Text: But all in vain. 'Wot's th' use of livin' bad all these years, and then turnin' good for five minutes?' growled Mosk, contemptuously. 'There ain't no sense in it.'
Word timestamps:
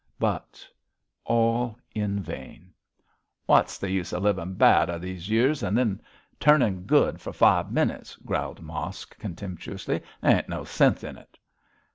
But 0.17 0.67
all 1.25 1.77
in 1.93 2.23
vain. 2.23 2.73
'Wot's 3.45 3.77
th' 3.77 3.83
use 3.87 4.13
of 4.13 4.23
livin' 4.23 4.55
bad 4.55 4.89
all 4.89 4.97
these 4.97 5.29
years, 5.29 5.61
and 5.61 5.77
then 5.77 6.01
turnin' 6.39 6.87
good 6.87 7.21
for 7.21 7.31
five 7.31 7.71
minutes?' 7.71 8.15
growled 8.15 8.63
Mosk, 8.63 9.15
contemptuously. 9.19 10.01
'There 10.19 10.37
ain't 10.37 10.49
no 10.49 10.63
sense 10.63 11.03
in 11.03 11.17
it.' 11.19 11.37